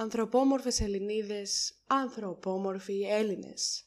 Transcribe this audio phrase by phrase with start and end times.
[0.00, 3.84] Ανθρωπόμορφες Ελληνίδες, ανθρωπόμορφοι Έλληνες.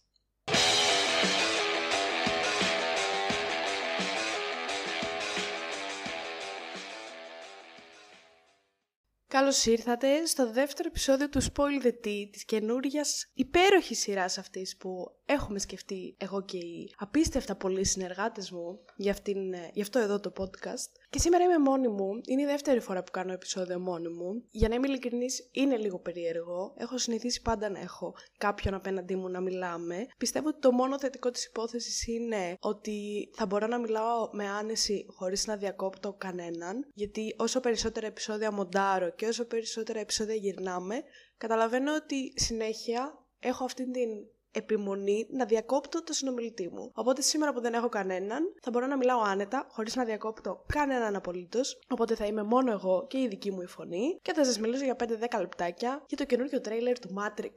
[9.28, 15.12] Καλώς ήρθατε στο δεύτερο επεισόδιο του Spoil the Tea της καινούριας υπέροχης σειράς αυτής που
[15.26, 20.20] έχουμε σκεφτεί εγώ και οι απίστευτα πολλοί συνεργάτες μου για, αυτήν, ε, για αυτό εδώ
[20.20, 20.91] το podcast.
[21.14, 24.43] Και σήμερα είμαι μόνη μου, είναι η δεύτερη φορά που κάνω επεισόδιο μόνη μου.
[24.50, 29.30] Για να είμαι ειλικρινής είναι λίγο περίεργο, έχω συνηθίσει πάντα να έχω κάποιον απέναντί μου
[29.30, 30.07] να μιλάμε.
[30.18, 35.05] Πιστεύω ότι το μόνο θετικό της υπόθεσης είναι ότι θα μπορώ να μιλάω με άνεση
[35.09, 41.04] χωρίς να διακόπτω κανέναν, γιατί όσο περισσότερα επεισόδια μοντάρω και όσο περισσότερα επεισόδια γυρνάμε,
[41.38, 44.12] καταλαβαίνω ότι συνέχεια έχω αυτή την
[44.53, 46.91] επιμονή να διακόπτω το συνομιλητή μου.
[46.93, 51.16] Οπότε σήμερα που δεν έχω κανέναν, θα μπορώ να μιλάω άνετα, χωρίς να διακόπτω κανέναν
[51.16, 51.79] απολύτως.
[51.89, 54.84] Οπότε θα είμαι μόνο εγώ και η δική μου η φωνή και θα σας μιλήσω
[54.84, 57.55] για 5-10 λεπτάκια για το καινούργιο τρέιλερ του Matrix.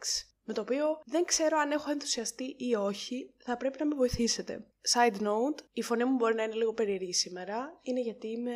[0.49, 4.67] Με το οποίο δεν ξέρω αν έχω ενθουσιαστεί ή όχι, θα πρέπει να με βοηθήσετε.
[4.93, 8.53] Side note, η φωνή μου μπορεί να είναι λίγο περίεργη σήμερα, είναι γιατί είμαι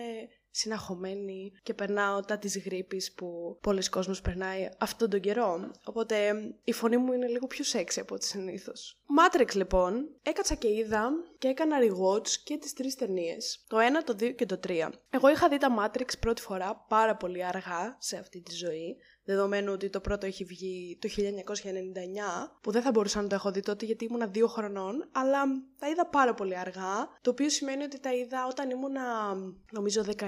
[0.50, 5.70] συναχωμένη και περνάω τα της γρήπης που πολλοί κόσμος περνάει αυτόν τον καιρό.
[5.84, 6.32] Οπότε
[6.64, 9.00] η φωνή μου είναι λίγο πιο σεξι από ό,τι συνήθως.
[9.18, 13.64] Matrix λοιπόν, έκατσα και είδα και έκανα rewatch και τις τρεις ταινίες.
[13.68, 14.88] Το 1, το 2 και το 3.
[15.10, 19.72] Εγώ είχα δει τα Matrix πρώτη φορά πάρα πολύ αργά σε αυτή τη ζωή δεδομένου
[19.72, 23.60] ότι το πρώτο έχει βγει το 1999, που δεν θα μπορούσα να το έχω δει
[23.60, 25.42] τότε γιατί ήμουνα δύο χρονών, αλλά
[25.78, 29.34] τα είδα πάρα πολύ αργά, το οποίο σημαίνει ότι τα είδα όταν ήμουνα
[29.72, 30.24] νομίζω 19,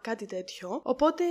[0.00, 1.24] κάτι τέτοιο, οπότε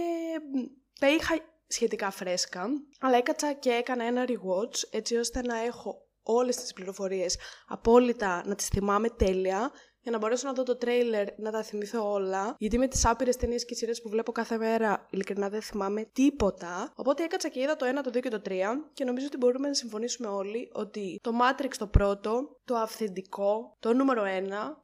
[0.99, 1.35] τα είχα
[1.67, 2.67] σχετικά φρέσκα,
[2.99, 8.55] αλλά έκατσα και έκανα ένα rewatch έτσι ώστε να έχω όλες τις πληροφορίες απόλυτα να
[8.55, 9.71] τις θυμάμαι τέλεια
[10.01, 12.55] για να μπορέσω να δω το τρέιλερ, να τα θυμηθώ όλα.
[12.57, 16.91] Γιατί με τις άπειρες ταινίες και σειρές που βλέπω κάθε μέρα, ειλικρινά δεν θυμάμαι τίποτα.
[16.95, 18.51] Οπότε έκατσα και είδα το 1, το 2 και το 3
[18.93, 23.93] και νομίζω ότι μπορούμε να συμφωνήσουμε όλοι ότι το Matrix το πρώτο, το αυθεντικό, το
[23.93, 24.27] νούμερο 1,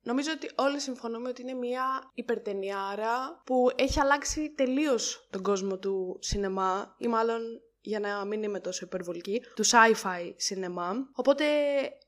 [0.03, 6.17] νομίζω ότι όλοι συμφωνούμε ότι είναι μια υπερτενιάρα που έχει αλλάξει τελείως τον κόσμο του
[6.19, 7.41] σινεμά ή μάλλον
[7.87, 11.09] για να μην είμαι τόσο υπερβολική, του sci-fi σινεμά.
[11.13, 11.45] Οπότε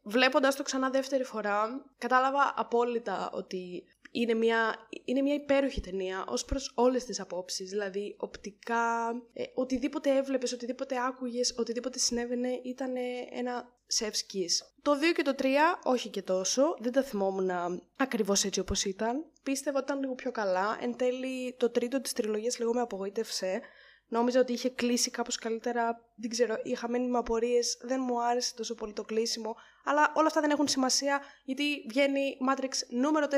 [0.03, 4.75] βλέποντας το ξανά δεύτερη φορά, κατάλαβα απόλυτα ότι είναι μια,
[5.05, 10.95] είναι μια υπέροχη ταινία ως προς όλες τις απόψεις, δηλαδή οπτικά, ε, οτιδήποτε έβλεπες, οτιδήποτε
[11.07, 12.93] άκουγες, οτιδήποτε συνέβαινε ήταν
[13.31, 14.73] ένα σευσκής.
[14.81, 15.45] Το 2 και το 3
[15.83, 17.49] όχι και τόσο, δεν τα θυμόμουν
[17.97, 19.25] ακριβώς έτσι όπως ήταν.
[19.43, 20.77] Πίστευα ότι ήταν λίγο πιο καλά.
[20.81, 23.61] Εν τέλει το τρίτο της τριλογίας λίγο με απογοήτευσε.
[24.09, 28.55] Νόμιζα ότι είχε κλείσει κάπως καλύτερα, δεν ξέρω, είχα μένει με απορίες, δεν μου άρεσε
[28.55, 33.35] τόσο πολύ το κλείσιμο, αλλά όλα αυτά δεν έχουν σημασία γιατί βγαίνει Matrix νούμερο 4,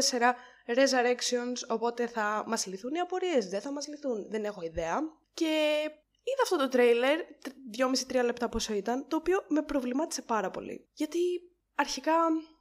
[0.76, 5.00] Resurrections, οπότε θα μας λυθούν οι απορίες, δεν θα μας λυθούν, δεν έχω ιδέα.
[5.34, 5.80] Και
[6.24, 7.20] είδα αυτό το τρέιλερ,
[8.12, 10.90] 2,5-3 λεπτά πόσο ήταν, το οποίο με προβλημάτισε πάρα πολύ.
[10.94, 11.20] Γιατί
[11.76, 12.16] αρχικά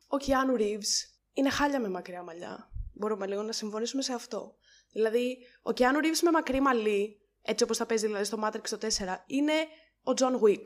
[0.09, 0.93] ο Keanu Reeves
[1.33, 2.71] είναι χάλια με μακριά μαλλιά.
[2.95, 4.55] Μπορούμε λίγο να συμφωνήσουμε σε αυτό.
[4.93, 8.79] Δηλαδή, ο Keanu Reeves με μακρύ μαλλί έτσι όπως θα παίζει δηλαδή στο Matrix το
[8.81, 8.87] 4,
[9.27, 9.53] είναι
[10.03, 10.65] ο John Wick.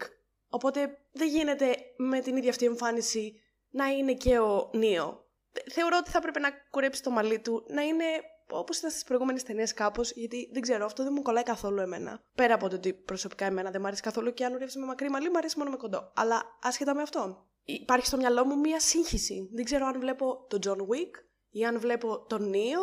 [0.49, 3.41] Οπότε δεν γίνεται με την ίδια αυτή εμφάνιση
[3.71, 5.27] να είναι και ο Νίο.
[5.73, 8.05] Θεωρώ ότι θα πρέπει να κουρέψει το μαλλί του, να είναι
[8.51, 12.23] όπως ήταν στις προηγούμενες ταινίες κάπως, γιατί δεν ξέρω, αυτό δεν μου κολλάει καθόλου εμένα.
[12.35, 15.11] Πέρα από το ότι προσωπικά εμένα δεν μου αρέσει καθόλου και αν ουρεύσει με μακρύ
[15.11, 16.13] μαλλί, μου αρέσει μόνο με κοντό.
[16.15, 17.47] Αλλά άσχετα με αυτό.
[17.65, 19.49] Υπάρχει στο μυαλό μου μία σύγχυση.
[19.53, 21.11] Δεν ξέρω αν βλέπω τον John Wick
[21.51, 22.81] ή αν βλέπω τον Νίο.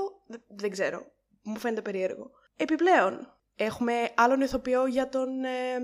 [0.47, 1.05] Δεν ξέρω.
[1.41, 2.31] Μου φαίνεται περίεργο.
[2.55, 5.77] Επιπλέον, Έχουμε άλλον ηθοποιό για τον ε,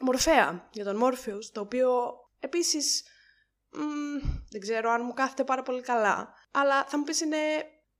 [0.00, 3.04] Μορφέα, για τον Μόρφεους, το οποίο επίσης
[4.50, 6.34] δεν ξέρω αν μου κάθεται πάρα πολύ καλά.
[6.50, 7.36] Αλλά θα μου πεις είναι,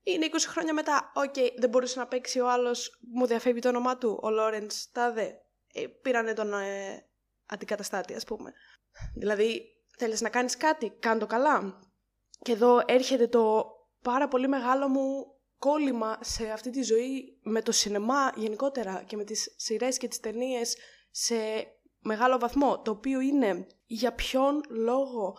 [0.03, 1.13] είναι 20 χρόνια μετά.
[1.15, 4.91] OK, okay, δεν μπορούσε να παίξει ο άλλος, μου διαφεύγει το όνομά του, ο Λόρεντς
[4.93, 5.41] Τάδε.
[5.73, 7.07] Ε, πήρανε τον ε,
[7.47, 8.53] αντικαταστάτη ας πούμε.
[9.15, 9.63] Δηλαδή
[9.97, 11.81] θέλεις να κάνεις κάτι, κάν' το καλά.
[12.43, 13.67] Και εδώ έρχεται το
[14.03, 19.25] πάρα πολύ μεγάλο μου κόλλημα σε αυτή τη ζωή με το σινεμά γενικότερα και με
[19.25, 20.77] τις σειρές και τις ταινίες
[21.11, 21.37] σε
[22.01, 25.37] μεγάλο βαθμό, το οποίο είναι για ποιον λόγο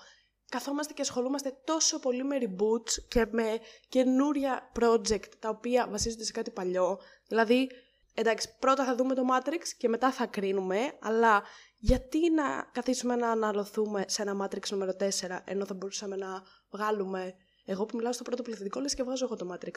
[0.49, 3.59] καθόμαστε και ασχολούμαστε τόσο πολύ με reboots και με
[3.89, 6.99] καινούρια project τα οποία βασίζονται σε κάτι παλιό.
[7.27, 7.69] Δηλαδή,
[8.13, 11.43] εντάξει, πρώτα θα δούμε το Matrix και μετά θα κρίνουμε, αλλά
[11.77, 17.35] γιατί να καθίσουμε να αναλωθούμε σε ένα Matrix νούμερο 4, ενώ θα μπορούσαμε να βγάλουμε
[17.69, 19.75] εγώ που μιλάω στο πρώτο πληθυντικό, λες και βγάζω εγώ το Matrix.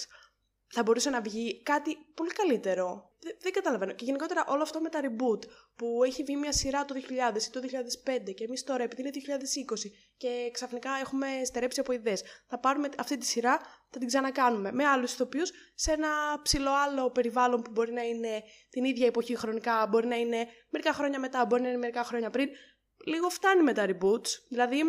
[0.72, 3.10] θα μπορούσε να βγει κάτι πολύ καλύτερο.
[3.20, 3.92] Δεν, δεν καταλαβαίνω.
[3.92, 5.42] Και γενικότερα όλο αυτό με τα reboot
[5.76, 7.60] που έχει βγει μια σειρά το 2000 ή το
[8.28, 12.88] 2005 και εμείς τώρα επειδή είναι 2020 και ξαφνικά έχουμε στερέψει από ιδέες, θα πάρουμε
[12.98, 13.58] αυτή τη σειρά,
[13.90, 16.08] θα την ξανακάνουμε με άλλους ηθοποιούς σε ένα
[16.42, 20.92] ψηλό άλλο περιβάλλον που μπορεί να είναι την ίδια εποχή χρονικά, μπορεί να είναι μερικά
[20.92, 22.48] χρόνια μετά, μπορεί να είναι μερικά χρόνια πριν.
[23.06, 24.28] Λίγο φτάνει με τα reboots.
[24.48, 24.80] Δηλαδή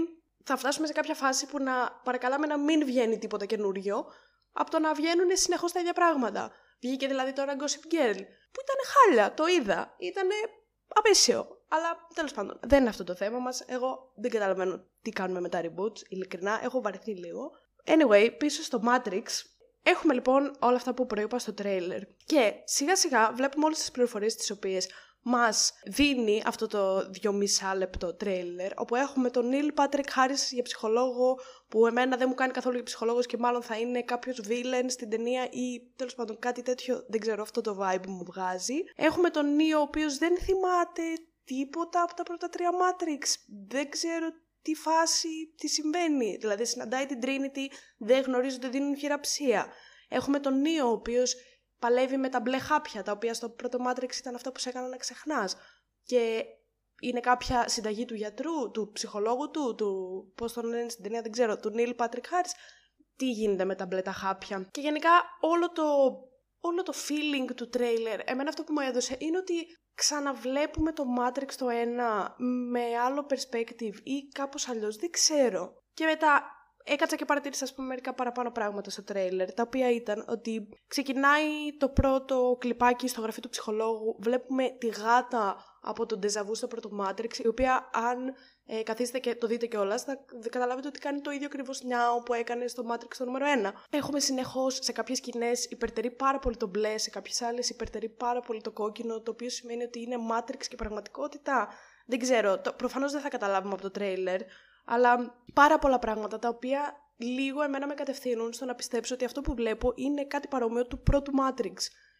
[0.43, 4.05] θα φτάσουμε σε κάποια φάση που να παρακαλάμε να μην βγαίνει τίποτα καινούριο
[4.51, 6.51] από το να βγαίνουν συνεχώς τα ίδια πράγματα.
[6.81, 8.17] Βγήκε δηλαδή τώρα Gossip Girl,
[8.51, 9.95] που ήταν χάλια, το είδα.
[9.97, 10.27] Ήταν
[10.87, 11.47] απέσιο.
[11.67, 13.63] Αλλά τέλος πάντων, δεν είναι αυτό το θέμα μας.
[13.67, 16.01] Εγώ δεν καταλαβαίνω τι κάνουμε με τα reboots.
[16.09, 17.51] Ειλικρινά, έχω βαρεθεί λίγο.
[17.85, 19.23] Anyway, πίσω στο Matrix,
[19.83, 22.01] έχουμε λοιπόν όλα αυτά που προείπα στο τρέιλερ.
[22.25, 24.89] Και σιγά σιγά βλέπουμε όλες τις πληροφορίες τις οποίες
[25.21, 31.39] μας δίνει αυτό το δυόμισα λεπτό τρέιλερ, όπου έχουμε τον Νίλ Πάτρικ Χάρις για ψυχολόγο,
[31.67, 35.09] που εμένα δεν μου κάνει καθόλου για ψυχολόγος και μάλλον θα είναι κάποιος βίλεν στην
[35.09, 38.83] ταινία ή τέλος πάντων κάτι τέτοιο, δεν ξέρω αυτό το vibe που μου βγάζει.
[38.95, 41.03] Έχουμε τον Νίο, ο οποίος δεν θυμάται
[41.43, 43.25] τίποτα από τα πρώτα τρία Matrix.
[43.67, 44.27] Δεν ξέρω
[44.61, 46.37] τι φάση, τι συμβαίνει.
[46.39, 49.67] Δηλαδή συναντάει την Trinity, δεν γνωρίζει ότι δίνουν χειραψία.
[50.09, 51.35] Έχουμε τον Νίο, ο οποίος
[51.81, 54.87] παλεύει με τα μπλε χάπια, τα οποία στο πρώτο Matrix ήταν αυτό που σε έκανα
[54.87, 55.55] να ξεχνάς.
[56.03, 56.43] Και
[57.01, 59.89] είναι κάποια συνταγή του γιατρού, του ψυχολόγου του, του
[60.35, 62.49] πώς τον λένε στην ταινία, δεν ξέρω, του Νίλ Πάτρικ Χάρι.
[63.15, 64.67] Τι γίνεται με τα μπλε τα χάπια.
[64.71, 65.83] Και γενικά όλο το,
[66.59, 69.53] όλο το feeling του τρέιλερ, εμένα αυτό που μου έδωσε είναι ότι
[69.95, 72.35] ξαναβλέπουμε το Matrix το ένα
[72.71, 75.73] με άλλο perspective ή κάπως αλλιώς, δεν ξέρω.
[75.93, 76.43] Και μετά
[76.83, 81.47] έκατσα και παρατήρησα ας πούμε μερικά παραπάνω πράγματα στο τρέιλερ, τα οποία ήταν ότι ξεκινάει
[81.77, 86.89] το πρώτο κλιπάκι στο γραφείο του ψυχολόγου, βλέπουμε τη γάτα από τον Ντεζαβού στο πρώτο
[87.01, 88.33] Matrix, η οποία αν
[88.65, 90.17] ε, καθίσετε και το δείτε κιόλας, θα
[90.49, 93.71] καταλάβετε ότι κάνει το ίδιο ακριβώς νιάο που έκανε στο Matrix το νούμερο 1.
[93.89, 98.39] Έχουμε συνεχώς σε κάποιες σκηνές υπερτερεί πάρα πολύ το μπλε, σε κάποιες άλλες υπερτερεί πάρα
[98.39, 101.67] πολύ το κόκκινο, το οποίο σημαίνει ότι είναι Matrix και πραγματικότητα.
[102.05, 104.41] Δεν ξέρω, προφανώς δεν θα καταλάβουμε από το τρέιλερ,
[104.93, 109.41] αλλά πάρα πολλά πράγματα τα οποία λίγο εμένα με κατευθύνουν στο να πιστέψω ότι αυτό
[109.41, 111.73] που βλέπω είναι κάτι παρόμοιο του πρώτου Matrix.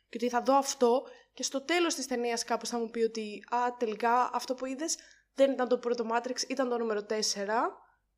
[0.09, 1.03] Και ότι θα δω αυτό
[1.33, 4.97] και στο τέλος της ταινίας κάπως θα μου πει ότι «Α, τελικά αυτό που είδες
[5.33, 7.13] δεν ήταν το πρώτο Matrix, ήταν το νούμερο 4»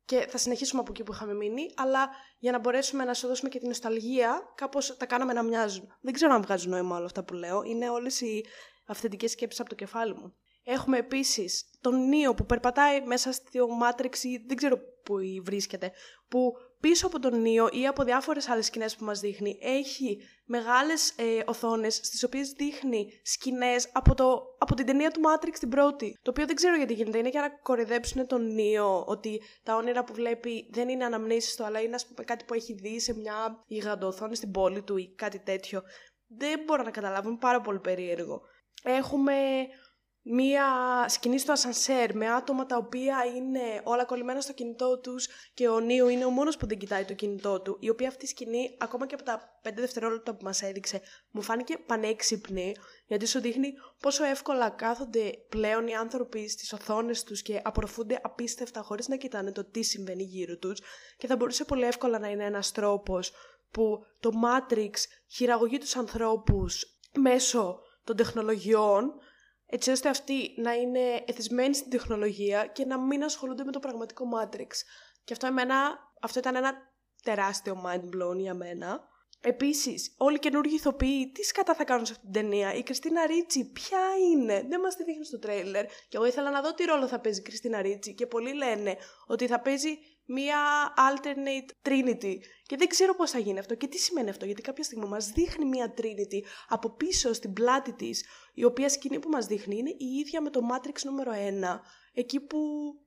[0.04, 2.08] και θα συνεχίσουμε από εκεί που είχαμε μείνει, αλλά
[2.38, 5.96] για να μπορέσουμε να σου δώσουμε και την νοσταλγία, κάπως τα κάναμε να μοιάζουν.
[6.00, 8.44] Δεν ξέρω αν βγάζουν νόημα όλα αυτά που λέω, είναι όλες οι
[8.86, 10.34] αυθεντικές σκέψεις από το κεφάλι μου.
[10.64, 15.92] Έχουμε επίσης τον Νίο που περπατάει μέσα στο Matrix ή δεν ξέρω που βρίσκεται,
[16.28, 21.10] που πίσω από τον Νίο ή από διάφορες άλλες σκηνές που μας δείχνει έχει μεγάλες
[21.16, 26.18] ε, οθόνες στις οποίες δείχνει σκηνές από, το, από την ταινία του Matrix την πρώτη.
[26.22, 30.04] Το οποίο δεν ξέρω γιατί γίνεται, είναι για να κορυδέψουν τον Νίο ότι τα όνειρα
[30.04, 33.14] που βλέπει δεν είναι αναμνήσεις του αλλά είναι ας πούμε, κάτι που έχει δει σε
[33.14, 35.82] μια γιγαντοοθόνη στην πόλη του ή κάτι τέτοιο.
[36.26, 38.42] Δεν μπορώ να καταλάβω, είναι πάρα πολύ περίεργο.
[38.82, 39.34] Έχουμε
[40.26, 40.64] μία
[41.08, 45.80] σκηνή στο ασανσέρ με άτομα τα οποία είναι όλα κολλημένα στο κινητό τους και ο
[45.80, 48.76] Νίου είναι ο μόνος που δεν κοιτάει το κινητό του, η οποία αυτή η σκηνή,
[48.78, 51.00] ακόμα και από τα 5 δευτερόλεπτα που μας έδειξε,
[51.30, 52.74] μου φάνηκε πανέξυπνη,
[53.06, 58.82] γιατί σου δείχνει πόσο εύκολα κάθονται πλέον οι άνθρωποι στις οθόνες τους και απορροφούνται απίστευτα
[58.82, 60.80] χωρίς να κοιτάνε το τι συμβαίνει γύρω τους
[61.16, 63.32] και θα μπορούσε πολύ εύκολα να είναι ένας τρόπος
[63.70, 64.90] που το Matrix
[65.26, 69.14] χειραγωγεί τους ανθρώπους μέσω των τεχνολογιών
[69.66, 74.24] έτσι ώστε αυτοί να είναι εθισμένοι στην τεχνολογία και να μην ασχολούνται με το πραγματικό
[74.34, 74.70] Matrix.
[75.24, 76.72] Και αυτό, εμένα, αυτό ήταν ένα
[77.22, 79.12] τεράστιο mind blown για μένα.
[79.40, 83.26] Επίσης, όλοι οι καινούργιοι ηθοποιοί, τι σκατά θα κάνουν σε αυτή την ταινία; Η Κριστίνα
[83.26, 83.98] Ρίτσι, ποια
[84.32, 85.86] είναι, δεν μας τη δείχνει στο τρέιλερ.
[85.86, 88.14] Και εγώ ήθελα να δω τι ρόλο θα παίζει η Κριστίνα Ρίτσι.
[88.14, 90.58] Και πολλοί λένε ότι θα παίζει μία
[90.96, 92.36] alternate trinity.
[92.62, 95.28] Και δεν ξέρω πώς θα γίνει αυτό και τι σημαίνει αυτό, γιατί κάποια στιγμή μας
[95.28, 99.90] δείχνει μία trinity από πίσω στην πλάτη της, η οποία σκηνή που μας δείχνει είναι
[99.90, 101.80] η ίδια με το Matrix νούμερο 1,
[102.12, 102.58] εκεί που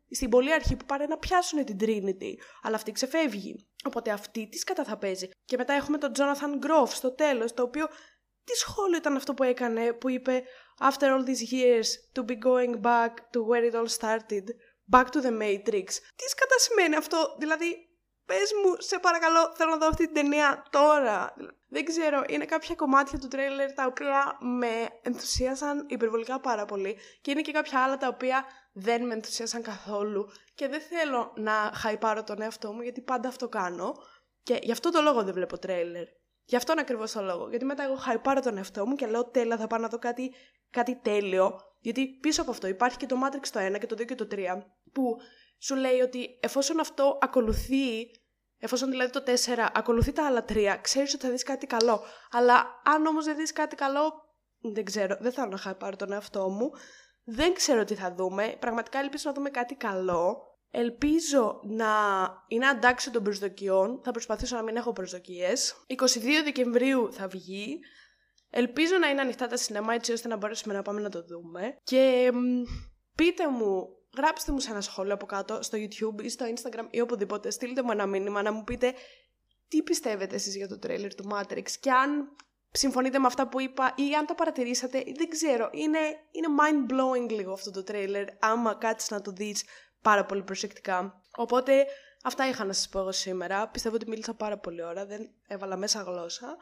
[0.09, 3.67] στην πολύ αρχή που πάνε να πιάσουν την Trinity, αλλά αυτή ξεφεύγει.
[3.83, 5.29] Οπότε αυτή τι κατά θα παίζει.
[5.45, 7.87] Και μετά έχουμε τον Jonathan Groff στο τέλος, το οποίο
[8.43, 10.43] τι σχόλιο ήταν αυτό που έκανε, που είπε
[10.79, 14.43] After all these years, to be going back to where it all started;
[14.91, 15.87] Back to the Matrix.
[16.15, 17.87] Τι σκατά σημαίνει αυτό, δηλαδή,
[18.25, 21.33] πες μου, σε παρακαλώ, θέλω να δω αυτή την ταινία τώρα.
[21.69, 27.31] Δεν ξέρω, είναι κάποια κομμάτια του τρέιλερ τα οποία με ενθουσίασαν υπερβολικά πάρα πολύ και
[27.31, 32.23] είναι και κάποια άλλα τα οποία δεν με ενθουσίασαν καθόλου και δεν θέλω να χαϊπάρω
[32.23, 33.95] τον εαυτό μου γιατί πάντα αυτό κάνω
[34.43, 36.05] και γι' αυτό το λόγο δεν βλέπω τρέιλερ.
[36.45, 37.49] Γι' αυτόν ακριβώς το λόγο.
[37.49, 40.33] Γιατί μετά εγώ χαϊπάρω τον εαυτό μου και λέω τέλεια, θα πάω να δω κάτι,
[40.69, 41.59] κάτι τέλειο.
[41.79, 44.27] Γιατί πίσω από αυτό υπάρχει και το Matrix το 1 και το 2 και το
[44.31, 44.37] 3
[44.91, 45.15] που
[45.59, 48.09] σου λέει ότι εφόσον αυτό ακολουθεί
[48.59, 49.31] Εφόσον δηλαδή το 4
[49.73, 52.03] ακολουθεί τα άλλα 3, ξέρεις ότι θα δεις κάτι καλό.
[52.31, 54.11] Αλλά αν όμως δεν δεις κάτι καλό,
[54.59, 56.69] δεν ξέρω, δεν θέλω να πάρω τον εαυτό μου.
[57.23, 58.55] Δεν ξέρω τι θα δούμε.
[58.59, 60.41] Πραγματικά ελπίζω να δούμε κάτι καλό.
[60.71, 61.87] Ελπίζω να
[62.47, 64.01] είναι αντάξει των προσδοκιών.
[64.03, 65.85] Θα προσπαθήσω να μην έχω προσδοκίες.
[65.87, 65.95] 22
[66.43, 67.79] Δεκεμβρίου θα βγει.
[68.49, 71.77] Ελπίζω να είναι ανοιχτά τα σινεμά έτσι ώστε να μπορέσουμε να πάμε να το δούμε.
[71.83, 72.31] Και
[73.15, 73.87] πείτε μου,
[74.17, 77.49] γράψτε μου σε ένα σχόλιο από κάτω στο YouTube ή στο Instagram ή οπουδήποτε.
[77.49, 78.93] Στείλτε μου ένα μήνυμα να μου πείτε
[79.67, 82.35] τι πιστεύετε εσείς για το τρέλερ του Matrix και αν
[82.71, 85.69] συμφωνείτε με αυτά που είπα ή αν το παρατηρήσατε, δεν ξέρω.
[85.71, 85.99] Είναι,
[86.31, 89.63] είναι mind-blowing λίγο αυτό το τρέιλερ, άμα κάτσεις να το δεις
[90.01, 91.21] πάρα πολύ προσεκτικά.
[91.35, 91.85] Οπότε
[92.23, 93.67] αυτά είχα να σας πω εγώ σήμερα.
[93.67, 96.57] Πιστεύω ότι μίλησα πάρα πολύ ώρα, δεν έβαλα μέσα γλώσσα.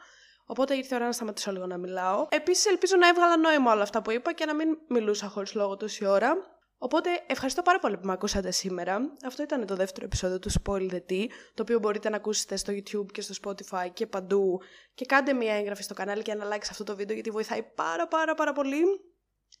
[0.46, 2.26] Οπότε ήρθε η ώρα να σταματήσω λίγο να μιλάω.
[2.30, 5.76] Επίσης, ελπίζω να έβγαλα νόημα όλα αυτά που είπα και να μην μιλούσα χωρίς λόγο
[5.76, 6.55] τόση ώρα.
[6.78, 9.12] Οπότε ευχαριστώ πάρα πολύ που με ακούσατε σήμερα.
[9.24, 12.72] Αυτό ήταν το δεύτερο επεισόδιο του Spoil the Tea, το οποίο μπορείτε να ακούσετε στο
[12.72, 14.60] YouTube και στο Spotify και παντού.
[14.94, 17.62] Και κάντε μια έγγραφη στο κανάλι και ένα like σε αυτό το βίντεο γιατί βοηθάει
[17.62, 18.82] πάρα πάρα πάρα πολύ.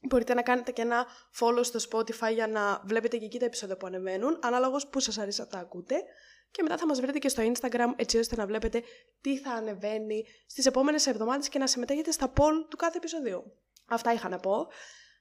[0.08, 1.06] Μπορείτε να κάνετε και ένα
[1.40, 5.18] follow στο Spotify για να βλέπετε και εκεί τα επεισόδια που ανεβαίνουν, ανάλογος που σας
[5.18, 6.02] αρέσει να τα ακούτε.
[6.50, 8.82] Και μετά θα μας βρείτε και στο Instagram έτσι ώστε να βλέπετε
[9.20, 13.52] τι θα ανεβαίνει στις επόμενες εβδομάδες και να συμμετέχετε στα poll του κάθε επεισοδίου.
[13.86, 14.66] Αυτά είχα να πω.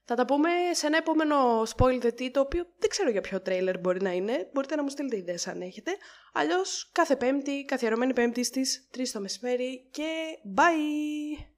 [0.07, 3.41] Θα τα πούμε σε ένα επόμενο spoil the tea, το οποίο δεν ξέρω για ποιο
[3.41, 4.49] τρέιλερ μπορεί να είναι.
[4.53, 5.91] Μπορείτε να μου στείλετε ιδέες αν έχετε.
[6.33, 10.09] Αλλιώς κάθε πέμπτη, καθιερωμένη πέμπτη στις 3 το μεσημέρι και
[10.57, 11.54] bye!